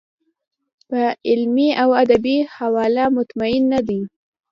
په 0.89 1.01
علمي 1.29 1.69
او 1.83 1.89
ادبي 2.03 2.37
حواله 2.55 3.05
مطمین 3.17 3.61
نه 3.73 3.79
دی. 3.87 4.01